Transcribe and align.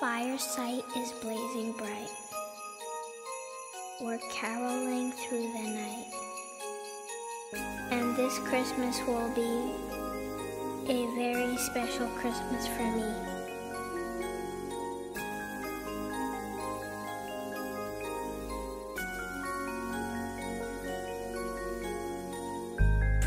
fireside 0.00 0.82
is 0.96 1.12
blazing 1.20 1.72
bright. 1.72 2.10
We're 4.00 4.18
caroling 4.32 5.12
through 5.12 5.52
the 5.52 5.58
night. 5.58 6.06
And 7.90 8.16
this 8.16 8.38
Christmas 8.38 8.98
will 9.06 9.28
be 9.34 9.74
a 10.90 11.06
very 11.14 11.54
special 11.58 12.06
Christmas 12.16 12.66
for 12.66 12.82
me. 12.82 13.12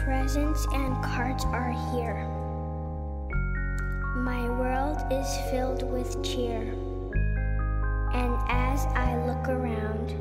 Presents 0.03 0.65
and 0.73 1.03
cards 1.03 1.45
are 1.45 1.71
here 1.93 2.42
world 4.93 5.11
is 5.11 5.37
filled 5.49 5.83
with 5.91 6.23
cheer. 6.23 6.61
And 8.13 8.37
as 8.49 8.85
I 8.95 9.15
look 9.25 9.47
around, 9.47 10.11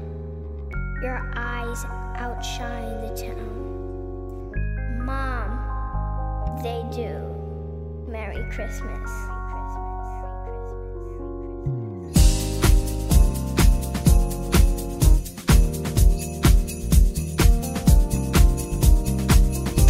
your 1.03 1.30
eyes 1.35 1.85
outshine 2.17 3.01
the 3.03 3.15
town. 3.16 4.53
Mom, 5.05 6.63
they 6.63 6.85
do. 6.95 7.19
Merry 8.09 8.45
Christmas. 8.51 9.11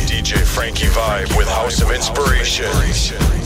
DJ 0.06 0.38
Frankie 0.38 0.86
Vibe 0.86 1.36
with 1.36 1.48
House 1.48 1.80
of 1.82 1.90
Inspiration. 1.90 3.41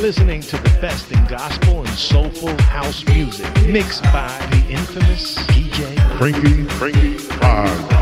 Listening 0.00 0.40
to 0.40 0.56
the 0.58 0.78
best 0.80 1.10
in 1.10 1.24
gospel 1.26 1.80
and 1.80 1.88
soulful 1.88 2.56
house 2.62 3.04
music, 3.06 3.46
mixed 3.66 4.02
by 4.04 4.28
the 4.50 4.72
infamous 4.72 5.36
DJ 5.48 6.18
Frankie, 6.18 6.64
Frankie, 6.76 7.18
Five, 7.18 7.97